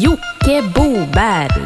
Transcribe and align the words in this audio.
Jocke 0.00 0.62
Boberg. 0.74 1.62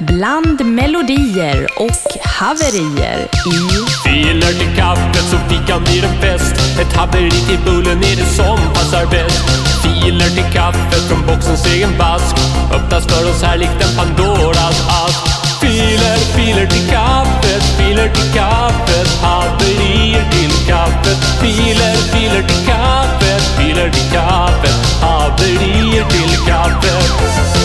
Bland 0.00 0.60
melodier 0.64 1.66
och 1.76 2.20
haverier 2.24 3.18
i... 3.52 3.58
Filer 4.04 4.52
till 4.58 4.76
kaffet 4.76 5.24
så 5.30 5.36
fikan 5.48 5.84
blir 5.84 6.04
en 6.04 6.20
fest. 6.20 6.54
Ett 6.80 6.96
haveri 6.96 7.30
till 7.30 7.58
bullen 7.64 7.98
är 7.98 8.16
det 8.16 8.30
som 8.36 8.58
passar 8.74 9.06
bäst. 9.06 9.44
Filer 9.82 10.28
till 10.28 10.52
kaffet 10.52 11.02
från 11.08 11.26
boxens 11.26 11.66
egen 11.66 11.98
vask. 11.98 12.36
Öppnas 12.72 13.06
för 13.06 13.30
oss 13.30 13.42
här 13.42 13.58
likt 13.58 13.84
en 13.84 13.96
Pandoras 13.96 14.78
ask. 15.04 15.20
Filer, 15.60 16.16
filer 16.36 16.66
till 16.66 16.88
kaffet, 16.90 17.62
filer 17.78 18.08
till 18.08 18.32
kaffet. 18.34 19.08
Haverier 19.22 20.24
till 20.30 20.66
kaffet. 20.68 21.18
Filer, 21.40 21.96
filer 22.12 22.42
till 22.48 22.66
kaffet, 22.66 23.42
filer 23.58 23.90
till 23.90 24.10
kaffet. 24.12 24.76
Haverier 25.02 26.04
till 26.10 26.46
kaffet. 26.46 27.55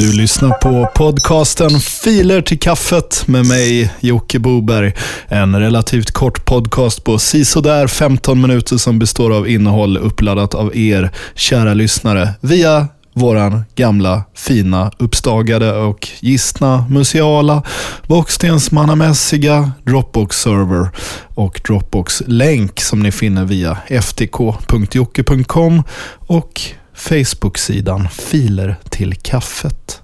Du 0.00 0.12
lyssnar 0.12 0.50
på 0.50 0.88
podcasten 0.94 1.80
Filer 1.80 2.42
till 2.42 2.58
kaffet 2.58 3.24
med 3.26 3.46
mig, 3.46 3.92
Jocke 4.00 4.38
Boberg. 4.38 4.92
En 5.28 5.60
relativt 5.60 6.10
kort 6.10 6.44
podcast 6.44 7.04
på 7.04 7.18
sisådär 7.18 7.86
15 7.86 8.40
minuter 8.40 8.76
som 8.76 8.98
består 8.98 9.36
av 9.36 9.48
innehåll 9.48 9.96
uppladdat 9.96 10.54
av 10.54 10.76
er, 10.76 11.10
kära 11.34 11.74
lyssnare, 11.74 12.34
via 12.40 12.88
våran 13.12 13.64
gamla, 13.74 14.22
fina, 14.34 14.90
uppstagade 14.98 15.72
och 15.72 16.08
gistna, 16.20 16.86
museala, 16.90 17.62
bockstensmannamässiga 18.06 19.72
Dropbox-server 19.84 20.88
och 21.34 21.60
Dropbox-länk 21.66 22.80
som 22.80 23.00
ni 23.00 23.12
finner 23.12 23.44
via 23.44 23.78
ftk.jocke.com 24.00 25.82
och 26.26 26.60
Facebook-sidan 27.00 28.08
Filer 28.08 28.76
till 28.88 29.14
kaffet. 29.14 30.02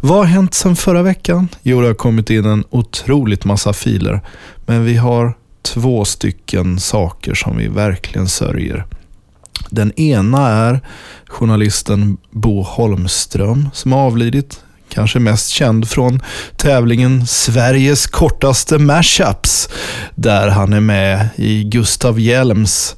Vad 0.00 0.18
har 0.18 0.24
hänt 0.24 0.54
sedan 0.54 0.76
förra 0.76 1.02
veckan? 1.02 1.48
Jo, 1.62 1.80
det 1.80 1.86
har 1.86 1.94
kommit 1.94 2.30
in 2.30 2.44
en 2.44 2.64
otroligt 2.70 3.44
massa 3.44 3.72
filer. 3.72 4.20
Men 4.66 4.84
vi 4.84 4.96
har 4.96 5.34
två 5.62 6.04
stycken 6.04 6.80
saker 6.80 7.34
som 7.34 7.56
vi 7.56 7.68
verkligen 7.68 8.28
sörjer. 8.28 8.86
Den 9.70 9.92
ena 10.00 10.48
är 10.48 10.80
journalisten 11.26 12.16
Bo 12.30 12.62
Holmström 12.62 13.68
som 13.72 13.92
har 13.92 14.00
avlidit. 14.00 14.60
Kanske 14.88 15.18
mest 15.18 15.48
känd 15.48 15.88
från 15.88 16.22
tävlingen 16.56 17.26
Sveriges 17.26 18.06
kortaste 18.06 18.78
mashups. 18.78 19.68
Där 20.14 20.48
han 20.48 20.72
är 20.72 20.80
med 20.80 21.28
i 21.36 21.64
Gustav 21.64 22.20
Hjelms 22.20 22.96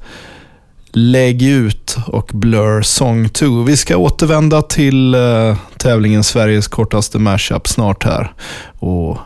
Lägg 0.99 1.43
ut 1.43 1.97
och 2.07 2.31
Blur 2.35 2.83
Song 2.83 3.29
2. 3.29 3.63
Vi 3.63 3.77
ska 3.77 3.97
återvända 3.97 4.63
till 4.63 5.15
uh, 5.15 5.57
tävlingen 5.77 6.25
Sveriges 6.25 6.69
kortaste 6.69 7.19
mashup 7.19 7.69
snart 7.69 8.05
här. 8.05 8.33
Och 8.79 9.19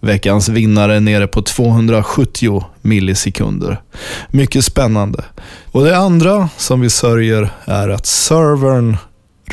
veckans 0.00 0.48
vinnare 0.48 0.96
är 0.96 1.00
nere 1.00 1.26
på 1.26 1.42
270 1.42 2.64
millisekunder. 2.82 3.80
Mycket 4.30 4.64
spännande. 4.64 5.24
Och 5.72 5.84
det 5.84 5.96
andra 5.96 6.48
som 6.56 6.80
vi 6.80 6.90
sörjer 6.90 7.50
är 7.64 7.88
att 7.88 8.06
servern 8.06 8.96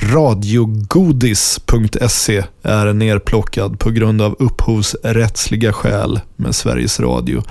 radiogodis.se 0.02 2.44
är 2.64 2.94
nerplockad 2.94 3.80
på 3.80 3.90
grund 3.90 4.22
av 4.22 4.36
upphovsrättsliga 4.40 5.74
skäl 5.74 6.20
med 6.36 6.56
Sveriges 6.56 7.00
Radio. 7.00 7.44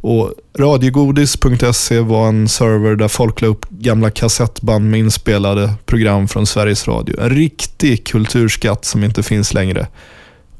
Och 0.00 0.32
Radiogodis.se 0.58 2.00
var 2.00 2.28
en 2.28 2.48
server 2.48 2.96
där 2.96 3.08
folk 3.08 3.40
la 3.40 3.48
upp 3.48 3.68
gamla 3.68 4.10
kassettband 4.10 4.90
med 4.90 5.00
inspelade 5.00 5.74
program 5.86 6.28
från 6.28 6.46
Sveriges 6.46 6.88
Radio. 6.88 7.20
En 7.20 7.30
riktig 7.30 8.06
kulturskatt 8.06 8.84
som 8.84 9.04
inte 9.04 9.22
finns 9.22 9.54
längre. 9.54 9.86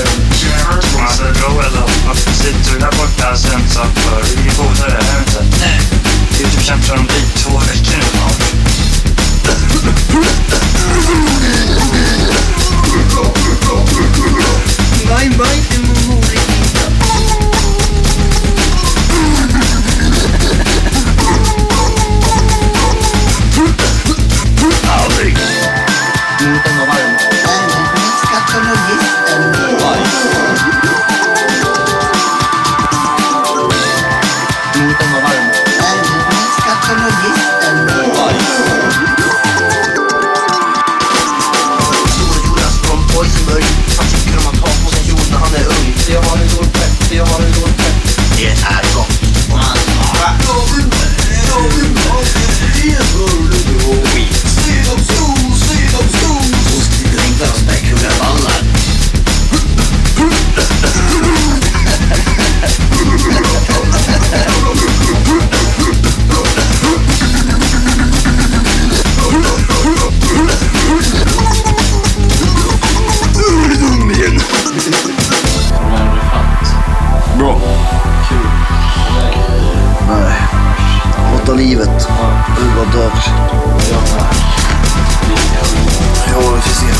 Alltså 1.02 1.24
Joel 1.24 1.72
då, 1.76 1.86
varför 2.08 2.32
sitter 2.32 2.74
du 2.74 2.80
där 2.80 2.92
borta 2.98 3.36
så 3.36 3.54
ensam 3.54 3.88
för? 3.96 4.24
Vi 4.24 4.50
är 4.50 4.56
polare, 4.56 4.98
är 4.98 5.14
vi 5.14 5.20
inte? 5.20 5.44
Vi 6.38 6.44
har 6.44 6.52
typ 6.52 6.64
känt 6.64 6.90
varandra 6.90 7.14
i 7.14 7.40
två 7.40 7.58
veckor 7.58 7.98
nu 7.98 8.31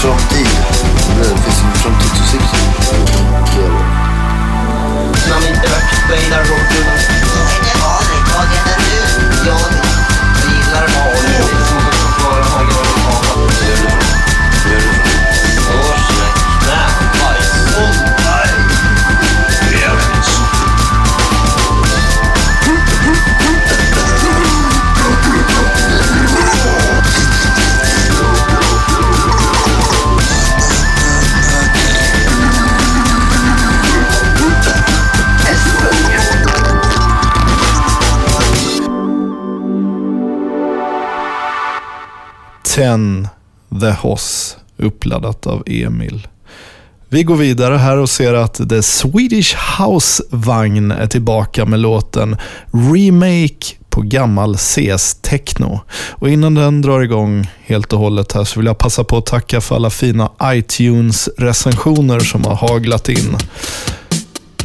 something 0.02 0.51
10 42.76 43.28
The 43.82 43.90
Hoss 43.90 44.58
uppladdat 44.78 45.48
av 45.48 45.64
Emil. 45.66 46.28
Vi 47.10 47.24
går 47.24 47.36
vidare 47.36 47.78
här 47.78 47.98
och 47.98 48.10
ser 48.10 48.34
att 48.34 48.70
The 48.70 48.82
Swedish 48.82 49.56
House 49.80 50.24
Vagn 50.30 50.92
är 50.92 51.08
tillbaka 51.08 51.66
med 51.66 51.80
låten 51.80 52.38
Remake 52.72 53.76
på 53.90 54.02
gammal 54.02 54.58
CS-techno. 54.58 55.80
Och 55.94 56.30
innan 56.30 56.56
den 56.56 56.82
drar 56.82 57.02
igång 57.02 57.50
helt 57.66 57.94
och 57.94 58.00
hållet 58.00 58.32
här 58.32 58.44
så 58.44 58.60
vill 58.60 58.68
jag 58.68 58.78
passa 58.78 59.04
på 59.04 59.18
att 59.18 59.26
tacka 59.26 59.62
för 59.62 59.76
alla 59.76 59.90
fina 59.90 60.32
iTunes-recensioner 60.44 62.20
som 62.20 62.46
har 62.46 62.56
haglat 62.56 63.10
in. 63.10 63.38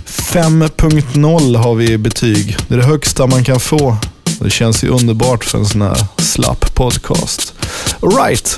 5.0 0.04 1.56
har 1.56 1.74
vi 1.74 1.92
i 1.92 1.98
betyg. 1.98 2.56
Det 2.68 2.74
är 2.74 2.78
det 2.78 2.84
högsta 2.84 3.26
man 3.26 3.44
kan 3.44 3.60
få. 3.60 3.96
Det 4.40 4.50
känns 4.50 4.84
ju 4.84 4.88
underbart 4.88 5.44
för 5.44 5.58
en 5.58 5.66
sån 5.66 5.82
här 5.82 6.06
slapp 6.18 6.74
podcast. 6.74 7.55
Alright, 8.02 8.56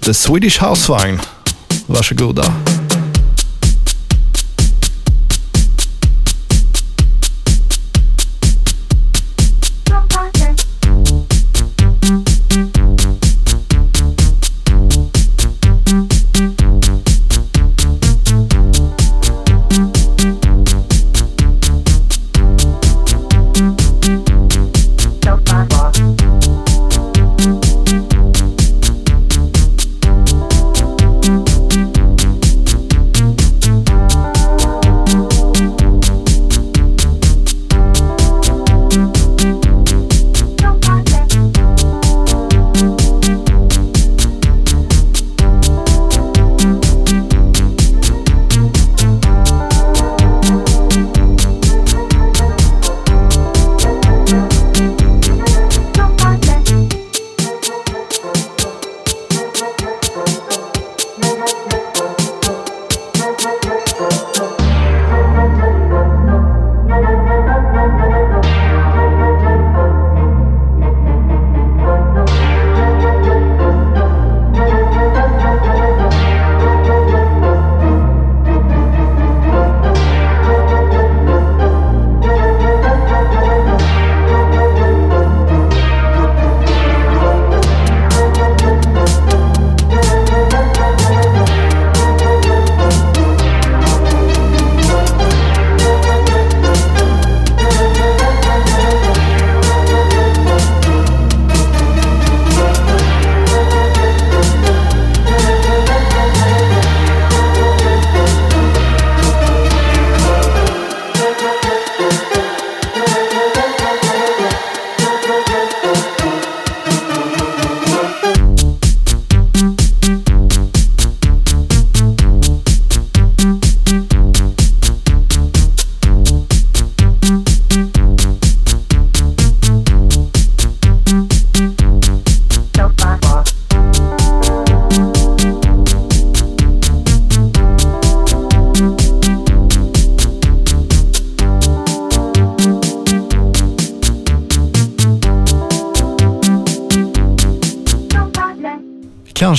The 0.00 0.14
Swedish 0.14 0.58
Housevagn. 0.58 1.20
Varsågoda. 1.86 2.77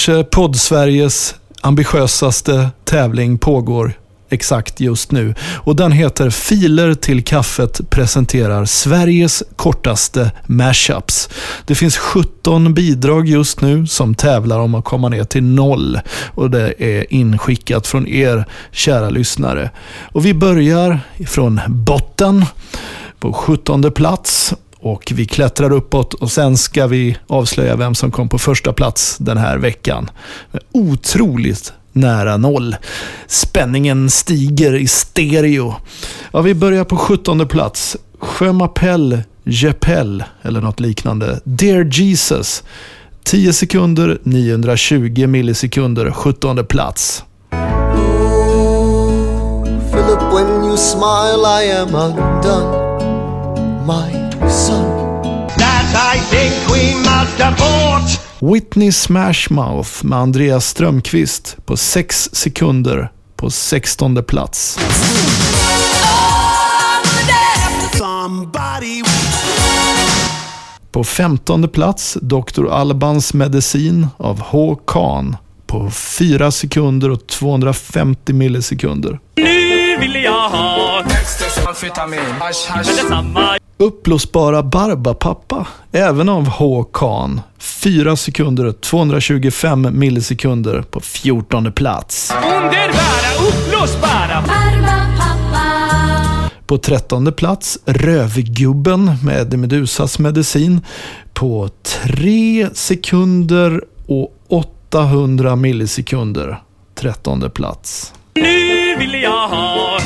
Kanske 0.10 0.30
podd-Sveriges 0.30 1.36
ambitiösaste 1.62 2.70
tävling 2.84 3.38
pågår 3.38 3.94
exakt 4.30 4.80
just 4.80 5.12
nu. 5.12 5.36
Och 5.56 5.76
Den 5.76 5.92
heter 5.92 6.30
Filer 6.30 6.94
till 6.94 7.24
kaffet 7.24 7.90
presenterar 7.90 8.66
Sveriges 8.66 9.44
kortaste 9.56 10.32
mashups. 10.46 11.30
Det 11.66 11.76
finns 11.76 11.98
17 11.98 12.74
bidrag 12.74 13.28
just 13.28 13.62
nu 13.62 13.88
som 13.88 14.16
tävlar 14.16 14.60
om 14.60 14.76
att 14.76 14.86
komma 14.86 15.10
ner 15.10 15.24
till 15.24 15.44
noll. 15.44 16.00
Och 16.36 16.50
Det 16.52 16.74
är 16.84 17.14
inskickat 17.14 17.88
från 17.88 18.08
er 18.08 18.46
kära 18.72 19.10
lyssnare. 19.10 19.70
Och 20.12 20.26
Vi 20.26 20.34
börjar 20.34 21.00
från 21.28 21.62
botten 21.68 22.46
på 23.20 23.34
17 23.34 23.92
plats 23.92 24.54
och 24.82 25.12
vi 25.16 25.26
klättrar 25.26 25.72
uppåt 25.72 26.14
och 26.14 26.32
sen 26.32 26.58
ska 26.58 26.88
vi 26.88 27.18
avslöja 27.28 27.76
vem 27.76 27.96
som 27.96 28.12
kom 28.12 28.30
på 28.30 28.40
första 28.40 28.74
plats 28.74 29.18
den 29.18 29.38
här 29.38 29.58
veckan. 29.58 30.10
Otroligt 30.72 31.74
nära 31.92 32.38
noll. 32.38 32.76
Spänningen 33.28 34.10
stiger 34.10 34.76
i 34.76 34.88
stereo. 34.88 35.76
Ja, 36.32 36.42
vi 36.42 36.54
börjar 36.54 36.84
på 36.84 36.98
17 36.98 37.48
plats. 37.48 37.98
Sjömapell 38.20 39.22
Jeppel, 39.44 40.24
eller 40.42 40.62
något 40.62 40.80
liknande. 40.80 41.40
Dear 41.44 41.84
Jesus. 41.84 42.64
10 43.24 43.54
sekunder, 43.54 44.20
920 44.24 45.28
millisekunder, 45.28 46.12
17 46.12 46.66
plats. 46.66 47.24
Philip, 49.92 50.22
when 50.34 50.64
you 50.64 50.78
smile 50.78 51.46
I 51.46 51.72
am 51.72 51.96
undone. 51.96 52.90
My 53.86 54.29
That 54.68 56.16
I 56.16 56.20
think 56.20 56.54
we 56.68 56.96
must 56.96 57.40
abort. 57.40 58.52
Whitney 58.54 58.92
Smashmouth 58.92 60.06
med 60.06 60.20
Andreas 60.20 60.68
Strömqvist 60.68 61.58
på 61.66 61.78
6 61.78 62.30
sekunder 62.34 63.12
på 63.36 63.50
16 63.50 64.24
plats. 64.24 64.80
På 70.92 71.04
15 71.04 71.70
plats 71.70 72.18
Dr. 72.22 72.68
Albans 72.70 73.34
medicin 73.34 74.08
av 74.18 74.42
H. 74.42 74.76
Khan 74.88 75.38
på 75.68 75.92
4 75.92 76.52
sekunder 76.52 77.10
och 77.10 77.28
250 77.28 78.34
millisekunder. 78.34 79.20
Nu 79.36 79.98
vill 80.00 80.24
jag 80.24 80.50
ha 80.50 81.04
detsamma. 82.78 83.58
Uppblåsbara 83.78 84.64
Barbapappa, 84.64 85.68
även 85.92 86.30
av 86.30 86.48
H. 86.48 86.84
Khan. 86.84 87.42
4 87.58 88.16
sekunder 88.16 88.66
och 88.66 88.82
225 88.82 90.00
millisekunder 90.00 90.82
på 90.82 91.00
14 91.00 91.72
plats. 91.72 92.34
Underbara, 92.44 93.48
uppblåsbara. 93.48 94.44
På 96.68 96.78
13 96.78 97.34
plats 97.34 97.80
Rövgubben 97.86 99.12
med 99.24 99.60
Medusas 99.60 100.20
medicin 100.20 100.82
på 101.34 101.70
3 102.04 102.70
sekunder 102.74 103.84
och 104.08 104.34
800 104.50 105.56
millisekunder. 105.56 106.62
13 106.96 107.52
plats. 107.52 108.14
Nu 108.34 108.96
vill 109.00 109.22
jag 109.24 109.48
ha. 109.48 110.00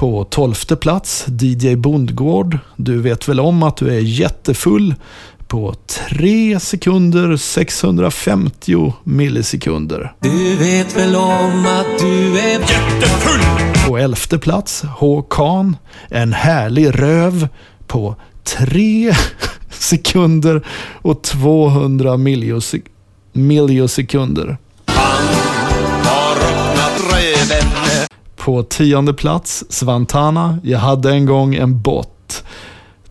På 0.00 0.24
12 0.24 0.54
plats 0.80 1.26
DJ 1.28 1.74
Bondgård. 1.76 2.58
Du 2.76 3.00
vet 3.02 3.28
väl 3.28 3.40
om 3.40 3.62
att 3.62 3.76
du 3.76 3.88
är 3.88 4.00
jättefull 4.00 4.94
på 5.48 5.74
3 6.08 6.60
sekunder 6.60 7.36
650 7.36 8.92
millisekunder. 9.04 10.12
Du 10.20 10.56
vet 10.56 10.96
väl 10.96 11.16
om 11.16 11.66
att 11.66 11.98
du 12.00 12.38
är 12.38 12.60
Jättefull! 12.60 13.40
På 13.88 13.98
elfte 13.98 14.38
plats 14.38 14.82
Håkan, 14.82 15.76
en 16.08 16.32
härlig 16.32 17.00
röv 17.00 17.48
på 17.86 18.16
3 18.44 19.12
sekunder 19.70 20.66
och 21.02 21.22
200 21.22 22.16
milliosek- 22.16 22.86
milliosekunder. 23.32 24.58
På 28.44 28.62
tionde 28.62 29.14
plats 29.14 29.64
Svantana, 29.68 30.58
jag 30.62 30.78
hade 30.78 31.10
en 31.10 31.26
gång 31.26 31.54
en 31.54 31.82
bot. 31.82 32.44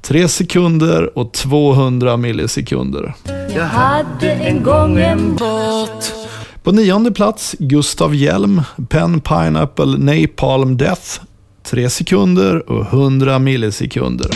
3 0.02 0.28
sekunder 0.28 1.18
och 1.18 1.34
200 1.34 2.18
millisekunder. 2.18 3.14
Jag 3.56 3.66
hade 3.66 4.32
en 4.32 4.64
gång 4.64 5.00
en 5.00 5.36
båt. 5.36 6.14
På 6.64 6.72
nionde 6.72 7.12
plats 7.12 7.56
Gustav 7.60 8.16
Hjelm, 8.16 8.62
Pen 8.90 9.22
Pineapple 9.22 9.98
Napalm 9.98 10.78
Death. 10.78 11.22
3 11.64 11.90
sekunder 11.90 12.70
och 12.70 12.86
100 12.86 13.40
millisekunder. 13.40 14.30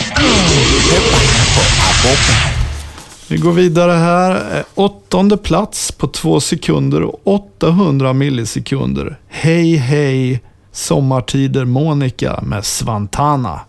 Vi 3.28 3.38
går 3.38 3.52
vidare 3.52 3.92
här. 3.92 4.64
Åttonde 4.76 5.38
plats 5.38 5.92
på 5.92 6.08
2 6.08 6.40
sekunder 6.40 7.02
och 7.02 7.22
800 7.24 8.14
millisekunder. 8.14 9.20
Hej 9.28 9.76
hej 9.76 10.42
Sommartider 10.74 11.66
Monica 11.66 12.40
med 12.42 12.66
Svantana. 12.66 13.60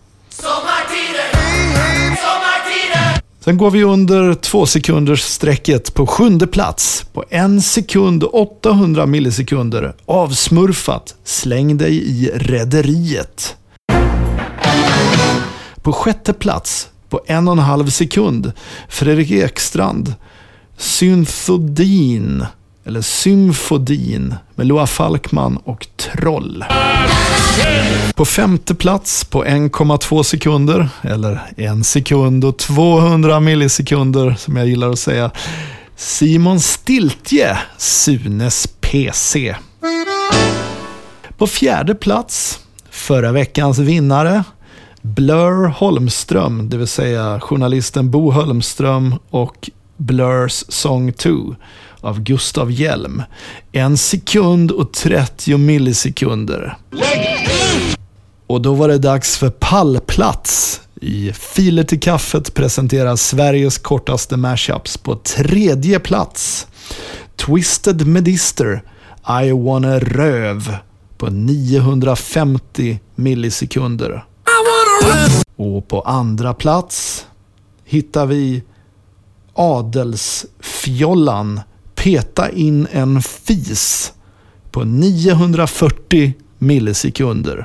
Sen 3.39 3.57
går 3.57 3.71
vi 3.71 3.83
under 3.83 4.33
två 4.33 4.65
sekunders 4.65 5.21
strecket 5.21 5.93
på 5.93 6.07
sjunde 6.07 6.47
plats. 6.47 7.05
På 7.13 7.23
en 7.29 7.61
sekund 7.61 8.23
och 8.23 8.41
800 8.41 9.05
millisekunder. 9.05 9.95
Avsmurfat. 10.05 11.15
Släng 11.23 11.77
dig 11.77 11.93
i 11.93 12.31
rederiet. 12.35 13.55
På 15.81 15.93
sjätte 15.93 16.33
plats, 16.33 16.89
på 17.09 17.21
en 17.25 17.47
och 17.47 17.53
en 17.53 17.59
halv 17.59 17.87
sekund, 17.87 18.51
Fredrik 18.89 19.31
Ekstrand. 19.31 20.13
Synthodin, 20.77 22.45
eller 22.85 23.01
Symfodin, 23.01 24.35
med 24.55 24.67
Loa 24.67 24.87
Falkman 24.87 25.57
och 25.57 25.87
Troll. 25.97 26.65
På 28.15 28.25
femte 28.25 28.75
plats 28.75 29.25
på 29.25 29.45
1,2 29.45 30.23
sekunder, 30.23 30.89
eller 31.01 31.41
en 31.57 31.83
sekund 31.83 32.45
och 32.45 32.57
200 32.57 33.39
millisekunder 33.39 34.35
som 34.37 34.55
jag 34.55 34.67
gillar 34.67 34.89
att 34.89 34.99
säga. 34.99 35.31
Simon 35.95 36.59
Stiltje, 36.59 37.57
Sunes 37.77 38.67
PC. 38.81 39.55
På 41.37 41.47
fjärde 41.47 41.95
plats, 41.95 42.59
förra 42.89 43.31
veckans 43.31 43.79
vinnare, 43.79 44.43
Blur 45.01 45.67
Holmström, 45.67 46.69
det 46.69 46.77
vill 46.77 46.87
säga 46.87 47.39
journalisten 47.39 48.11
Bo 48.11 48.31
Holmström 48.31 49.15
och 49.29 49.69
Blurs 49.97 50.63
Song 50.69 51.13
2 51.13 51.55
av 52.05 52.21
Gustav 52.21 52.71
Hjelm. 52.71 53.23
En 53.71 53.97
sekund 53.97 54.71
och 54.71 54.93
30 54.93 55.57
millisekunder. 55.57 56.77
Och 58.47 58.61
då 58.61 58.73
var 58.73 58.87
det 58.87 58.97
dags 58.97 59.37
för 59.37 59.49
pallplats. 59.49 60.81
I 61.01 61.33
Filer 61.33 61.83
till 61.83 61.99
kaffet 61.99 62.53
presenteras 62.53 63.21
Sveriges 63.21 63.77
kortaste 63.77 64.37
mashups 64.37 64.97
på 64.97 65.15
tredje 65.15 65.99
plats. 65.99 66.67
Twisted 67.35 68.07
Medister, 68.07 68.83
I 69.43 69.51
wanna 69.51 69.99
röv 69.99 70.77
på 71.17 71.29
950 71.29 72.99
millisekunder. 73.15 74.25
Och 75.55 75.87
på 75.87 76.01
andra 76.01 76.53
plats 76.53 77.25
hittar 77.83 78.25
vi 78.25 78.63
Adelsfjollan, 79.53 81.61
Peta 82.05 82.49
in 82.49 82.87
en 82.91 83.21
fis 83.21 84.13
på 84.71 84.83
940 84.83 86.33
millisekunder. 86.57 87.63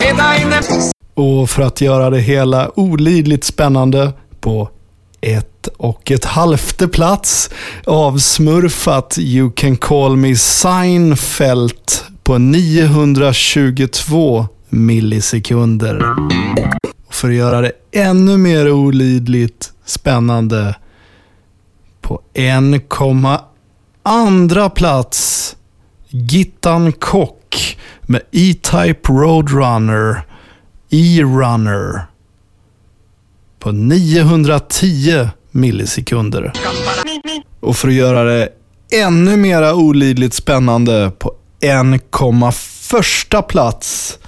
Och 1.15 1.51
för 1.51 1.63
att 1.63 1.81
göra 1.81 2.11
det 2.11 2.21
hela 2.21 2.79
olidligt 2.79 3.45
spännande 3.45 4.13
på 4.41 4.71
ett 5.21 5.69
och 5.77 6.11
ett 6.11 6.25
halvte 6.25 6.89
plats 6.89 7.51
avsmurfat 7.87 9.17
You 9.19 9.51
can 9.51 9.77
call 9.77 10.17
me 10.17 10.37
Seinfeld 10.37 11.91
på 12.23 12.39
922 12.39 14.49
millisekunder. 14.69 16.15
Och 17.07 17.15
för 17.15 17.29
att 17.29 17.35
göra 17.35 17.61
det 17.61 17.73
ännu 17.93 18.37
mer 18.37 18.73
olidligt 18.73 19.73
spännande 19.85 20.75
på 22.01 22.21
1,2 24.05 24.69
plats 24.69 25.57
Gittan 26.09 26.93
Kock 26.93 27.79
med 28.03 28.21
E-Type 28.33 29.13
Roadrunner 29.13 30.23
E-Runner 30.91 32.07
på 33.59 33.73
910 33.73 35.29
millisekunder. 35.51 36.53
Och 37.61 37.77
för 37.77 37.89
att 37.89 37.95
göra 37.95 38.25
det 38.25 38.49
ännu 38.93 39.37
mera 39.37 39.75
olidligt 39.75 40.35
spännande 40.35 41.13
på 41.19 41.35
1,1 41.61 43.43
plats 43.43 44.19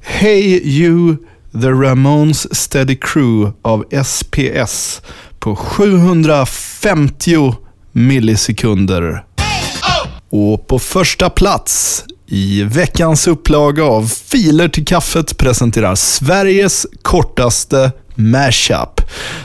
Hey 0.00 0.60
You 0.64 1.16
The 1.52 1.68
Ramones 1.68 2.54
Steady 2.54 2.96
Crew 2.96 3.52
av 3.62 3.84
SPS 4.04 5.02
på 5.38 5.56
750 5.56 7.54
millisekunder. 7.92 9.24
Och 10.30 10.66
på 10.66 10.78
första 10.78 11.30
plats 11.30 12.04
i 12.26 12.62
veckans 12.62 13.26
upplaga 13.26 13.84
av 13.84 14.06
Filer 14.06 14.68
till 14.68 14.84
kaffet 14.84 15.36
presenterar 15.36 15.94
Sveriges 15.94 16.86
kortaste 17.02 17.92
mashup. 18.14 19.00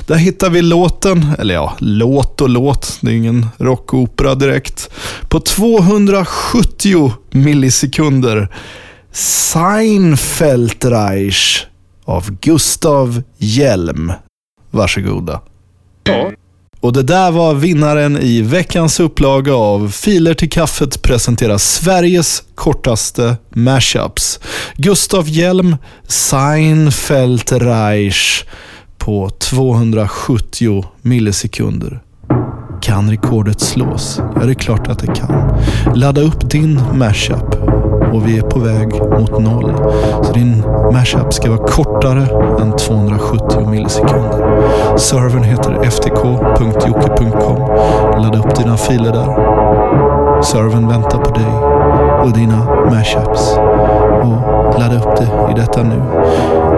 Där 0.06 0.16
hittar 0.16 0.50
vi 0.50 0.62
låten, 0.62 1.26
eller 1.40 1.54
ja, 1.54 1.76
låt 1.80 2.42
och 2.42 2.50
låt, 2.50 2.98
det 3.02 3.12
är 3.12 3.16
ingen 3.16 3.48
rockopera 3.58 4.36
direkt, 4.36 4.90
på 5.30 5.40
270 5.40 7.14
millisekunder. 7.32 8.50
Seinfeldreich 9.12 11.66
av 12.06 12.32
Gustav 12.32 13.24
Hjelm. 13.38 14.14
Varsågoda. 14.72 15.42
Och 16.80 16.94
det 16.94 17.04
där 17.04 17.32
var 17.32 17.54
vinnaren 17.54 18.18
i 18.18 18.42
veckans 18.42 19.00
upplaga 19.00 19.54
av 19.54 19.90
Filer 19.92 20.34
till 20.34 20.50
kaffet 20.50 21.02
presenterar 21.02 21.58
Sveriges 21.58 22.44
kortaste 22.56 23.38
mashups. 23.50 24.40
Gustav 24.76 25.30
Hjelm, 25.30 25.76
Seinfeld 26.08 27.52
Reich 27.52 28.46
på 28.98 29.30
270 29.30 30.86
millisekunder. 31.02 32.02
Kan 32.82 33.10
rekordet 33.10 33.60
slås? 33.60 34.22
Ja, 34.36 34.46
det 34.46 34.52
är 34.52 34.54
klart 34.54 34.88
att 34.88 35.00
det 35.00 35.08
kan. 35.08 35.54
Ladda 35.96 36.22
upp 36.22 36.50
din 36.50 36.82
mashup 36.94 37.56
och 38.14 38.28
vi 38.28 38.38
är 38.38 38.42
på 38.42 38.60
väg 38.60 38.94
mot 39.20 39.40
noll. 39.40 39.74
Så 40.24 40.34
din 40.34 40.64
mashup 40.94 41.34
ska 41.34 41.50
vara 41.50 41.68
kortare 41.68 42.28
än 42.62 42.78
270 42.78 43.70
millisekunder. 43.70 44.58
Servern 44.98 45.44
heter 45.44 45.90
ftk.jocke.com. 45.90 47.60
Ladda 48.22 48.40
upp 48.40 48.56
dina 48.56 48.78
filer 48.78 49.12
där. 49.12 49.58
Servern 50.42 50.88
väntar 50.88 51.18
på 51.18 51.34
dig 51.34 51.54
och 52.24 52.32
dina 52.32 52.68
mashups. 52.92 53.58
Och 54.22 54.80
ladda 54.80 54.96
upp 54.96 55.18
det 55.18 55.52
i 55.52 55.54
detta 55.56 55.84
nu. 55.84 56.02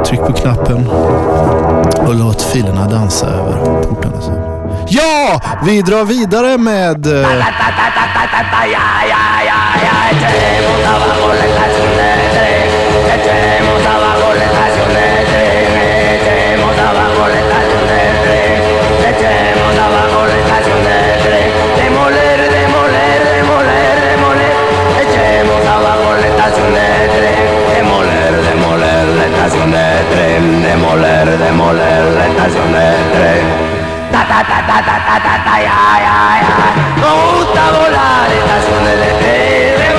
Tryck 0.06 0.20
på 0.20 0.34
knappen 0.34 0.88
och 2.08 2.16
låt 2.16 2.42
filerna 2.42 2.88
dansa 2.88 3.28
över 3.28 3.84
portarna. 3.84 4.49
Ja, 4.88 5.40
vi 5.64 5.82
drar 5.82 6.06
vidare 6.06 6.58
med... 6.58 7.08
Demoler, 30.90 31.38
demoler 31.38 32.14
la 32.16 32.28
estación 32.28 32.72
de. 32.72 32.99
Ta 34.44 34.60
ta 34.68 34.78
ta 34.82 34.82
ta 34.88 34.96
ta 35.08 35.16
ta 35.26 35.34
ta 35.46 35.56
ya 35.68 35.80
ya 36.06 36.18
ya. 36.44 36.58
Me 37.02 37.10
gusta 37.34 37.64
volar 37.76 38.30
estaciones 38.38 38.98
de 39.04 39.10
tren. 39.20 39.78
Remoler, 39.80 39.99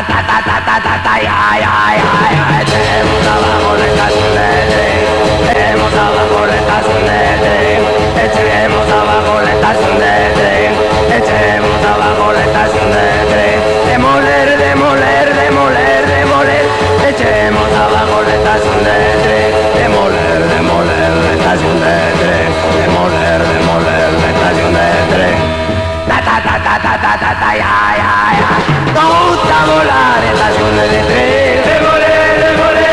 Ta 0.00 0.22
ta 0.26 0.40
ta 0.42 0.56
ta 0.64 0.80
ta 0.80 0.94
ta 1.04 1.14
ya 1.20 1.36
ya 1.60 1.74
ya. 2.00 2.60
Echemos 2.62 3.26
abajo 3.36 3.76
la 3.76 3.86
estación 3.86 4.32
de 4.38 4.50
tren. 4.72 5.02
Echemos 5.50 5.92
abajo 5.92 6.46
la 6.46 6.56
estación 6.56 7.02
de 7.04 7.20
tren. 7.44 7.80
Echemos 8.24 8.88
abajo 8.90 9.40
la 9.44 9.52
estación 9.52 9.98
de 9.98 10.14
tren. 10.38 10.72
Echemos 11.18 11.80
abajo 11.84 12.32
la 12.32 12.42
estación 12.48 12.88
de 12.96 13.06
tren. 13.30 13.56
Demoler, 13.92 14.48
demoler, 14.56 15.26
demoler, 15.34 16.06
demoler. 16.16 16.64
Echemos 17.10 17.70
abajo 17.84 18.22
la 18.22 18.34
estación 18.40 18.78
de 18.88 18.98
tren. 19.24 19.50
Demoler, 19.84 20.40
demoler 20.48 21.12
estación 21.36 21.76
de 21.78 21.96
tren. 22.20 22.48
Demoler, 22.80 23.40
demoler 23.52 24.08
estación 24.32 24.72
de 24.72 24.88
tren 25.12 25.49
ta 27.10 27.18
ta 27.18 27.34
ta 27.40 27.50
ya 27.62 27.74
ya 28.02 28.12
ya. 28.40 28.50
Me 28.94 29.02
gusta 29.10 29.56
volar 29.66 30.22
en 30.30 30.36
las 30.38 30.54
olas 30.66 30.88
de 30.92 31.00
tren. 31.08 31.58
De 31.66 31.76
volé, 31.86 32.14
de 32.42 32.50
volé. 32.62 32.89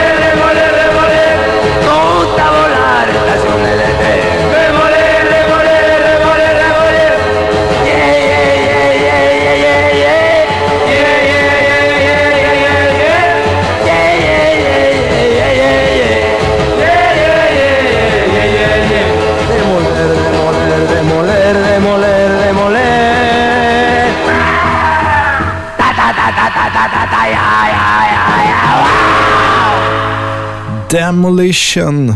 Demolition 31.38 32.16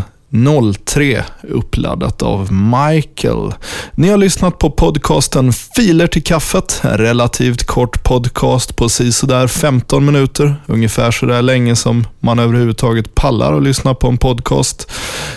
03 0.84 1.24
uppladdat 1.42 2.22
av 2.22 2.52
Michael. 2.52 3.52
Ni 3.94 4.08
har 4.08 4.16
lyssnat 4.16 4.58
på 4.58 4.70
podcasten 4.70 5.52
Filer 5.52 6.06
till 6.06 6.22
kaffet. 6.22 6.80
En 6.84 6.98
relativt 6.98 7.64
kort 7.64 8.04
podcast 8.04 8.76
på 8.76 8.88
sådär 8.88 9.46
15 9.46 10.04
minuter. 10.04 10.56
Ungefär 10.66 11.10
sådär 11.10 11.42
länge 11.42 11.76
som 11.76 12.06
man 12.20 12.38
överhuvudtaget 12.38 13.14
pallar 13.14 13.56
att 13.56 13.62
lyssna 13.62 13.94
på 13.94 14.08
en 14.08 14.18
podcast. 14.18 14.90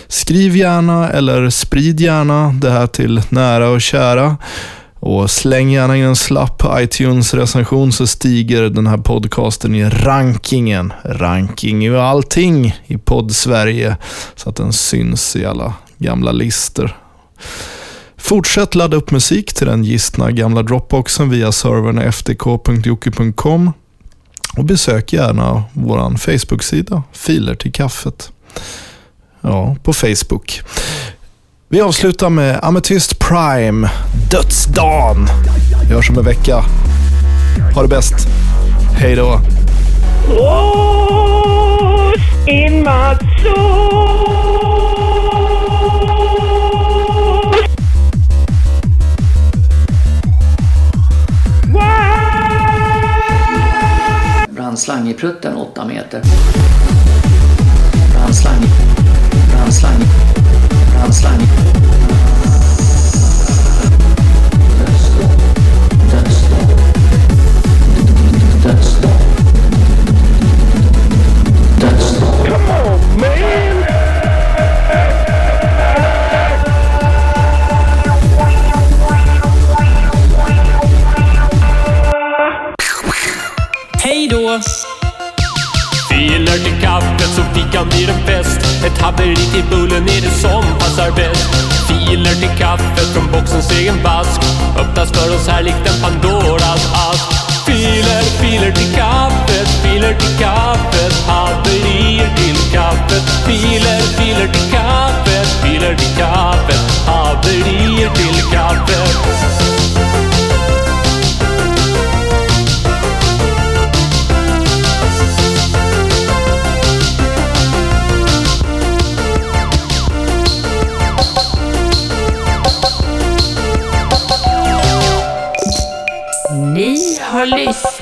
Skriv 0.07 0.55
gärna 0.55 1.09
eller 1.09 1.49
sprid 1.49 1.99
gärna 1.99 2.55
det 2.61 2.69
här 2.69 2.87
till 2.87 3.21
nära 3.29 3.69
och 3.69 3.81
kära. 3.81 4.37
Och 5.05 5.31
släng 5.31 5.71
gärna 5.71 5.97
in 5.97 6.03
en 6.03 6.15
slapp 6.15 6.63
iTunes-recension 6.79 7.91
så 7.91 8.07
stiger 8.07 8.61
den 8.69 8.87
här 8.87 8.97
podcasten 8.97 9.75
i 9.75 9.89
rankingen. 9.89 10.93
Ranking 11.03 11.83
är 11.85 11.89
ju 11.89 11.99
allting 11.99 12.75
i 12.85 12.97
podd-Sverige 12.97 13.97
så 14.35 14.49
att 14.49 14.55
den 14.55 14.73
syns 14.73 15.35
i 15.35 15.45
alla 15.45 15.73
gamla 15.97 16.31
listor. 16.31 16.97
Fortsätt 18.17 18.75
ladda 18.75 18.97
upp 18.97 19.11
musik 19.11 19.53
till 19.53 19.67
den 19.67 19.83
gistna 19.83 20.31
gamla 20.31 20.63
Dropboxen 20.63 21.29
via 21.29 21.51
servern 21.51 22.11
ftk.jocke.com 22.11 23.73
och 24.57 24.65
besök 24.65 25.13
gärna 25.13 25.63
vår 25.73 26.17
Facebook-sida 26.17 27.03
Filer 27.11 27.55
till 27.55 27.71
kaffet. 27.71 28.31
Ja, 29.41 29.75
på 29.83 29.93
Facebook. 29.93 30.61
Vi 31.75 31.81
avslutar 31.81 32.29
med 32.29 32.59
Amethyst 32.61 33.19
Prime, 33.19 33.89
Dödsdagen. 34.31 35.27
Vi 35.87 35.93
hörs 35.93 36.09
om 36.09 36.17
en 36.17 36.25
vecka. 36.25 36.63
Ha 37.73 37.81
det 37.81 37.87
bäst. 37.87 38.27
Hej 38.97 39.15
då. 39.15 39.41
Ros 40.29 42.15
in 42.47 42.83
Matzo. 42.83 43.25
Brandslang 54.49 55.09
i 55.09 55.13
prutten 55.13 55.55
8 55.55 55.85
meter. 55.85 56.21
Brandslang. 58.13 58.63
Brandslang. 59.51 60.01
Brandslang. 60.95 61.39
Dödsdag. 61.39 62.04